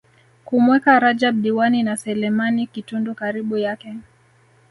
kumweka 0.45 0.99
Rajab 0.99 1.41
Diwani 1.41 1.83
na 1.83 1.97
Selemani 1.97 2.67
Kitundu 2.67 3.15
karibu 3.15 3.57
yake 3.57 3.97